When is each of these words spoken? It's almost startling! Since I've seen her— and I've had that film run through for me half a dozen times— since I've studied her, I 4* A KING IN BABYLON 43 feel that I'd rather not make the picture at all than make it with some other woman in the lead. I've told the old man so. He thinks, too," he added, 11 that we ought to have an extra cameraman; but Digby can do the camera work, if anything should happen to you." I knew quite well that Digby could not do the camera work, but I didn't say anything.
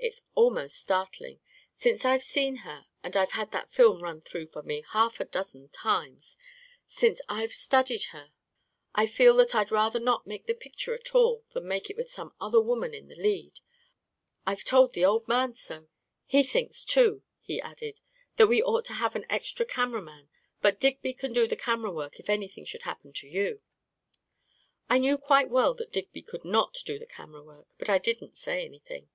It's 0.00 0.22
almost 0.34 0.80
startling! 0.80 1.38
Since 1.76 2.04
I've 2.04 2.24
seen 2.24 2.56
her— 2.66 2.86
and 3.04 3.16
I've 3.16 3.30
had 3.30 3.52
that 3.52 3.70
film 3.72 4.02
run 4.02 4.20
through 4.20 4.48
for 4.48 4.64
me 4.64 4.82
half 4.90 5.20
a 5.20 5.24
dozen 5.24 5.68
times— 5.68 6.36
since 6.88 7.20
I've 7.28 7.52
studied 7.52 8.06
her, 8.10 8.32
I 8.96 9.06
4* 9.06 9.08
A 9.12 9.12
KING 9.12 9.12
IN 9.12 9.12
BABYLON 9.12 9.12
43 9.16 9.16
feel 9.16 9.36
that 9.36 9.54
I'd 9.54 9.70
rather 9.70 10.00
not 10.00 10.26
make 10.26 10.46
the 10.48 10.54
picture 10.54 10.92
at 10.92 11.14
all 11.14 11.44
than 11.54 11.68
make 11.68 11.88
it 11.88 11.96
with 11.96 12.10
some 12.10 12.34
other 12.40 12.60
woman 12.60 12.94
in 12.94 13.06
the 13.06 13.14
lead. 13.14 13.60
I've 14.44 14.64
told 14.64 14.92
the 14.92 15.04
old 15.04 15.28
man 15.28 15.54
so. 15.54 15.86
He 16.24 16.42
thinks, 16.42 16.84
too," 16.84 17.22
he 17.40 17.60
added, 17.60 18.00
11 18.34 18.34
that 18.38 18.48
we 18.48 18.60
ought 18.60 18.84
to 18.86 18.94
have 18.94 19.14
an 19.14 19.24
extra 19.30 19.64
cameraman; 19.64 20.28
but 20.60 20.80
Digby 20.80 21.14
can 21.14 21.32
do 21.32 21.46
the 21.46 21.54
camera 21.54 21.92
work, 21.92 22.18
if 22.18 22.28
anything 22.28 22.64
should 22.64 22.82
happen 22.82 23.12
to 23.12 23.28
you." 23.28 23.60
I 24.90 24.98
knew 24.98 25.16
quite 25.16 25.48
well 25.48 25.74
that 25.74 25.92
Digby 25.92 26.22
could 26.22 26.44
not 26.44 26.76
do 26.84 26.98
the 26.98 27.06
camera 27.06 27.44
work, 27.44 27.68
but 27.78 27.88
I 27.88 27.98
didn't 27.98 28.36
say 28.36 28.64
anything. 28.64 29.10